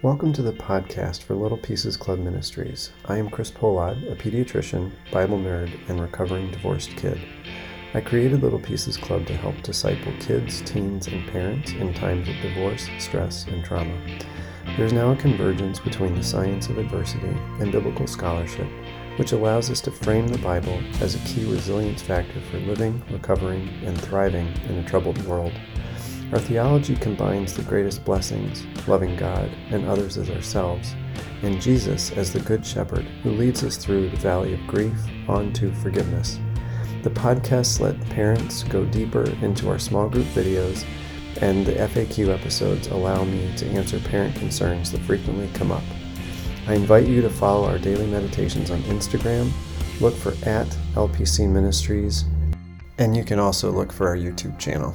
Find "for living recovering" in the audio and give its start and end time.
22.52-23.68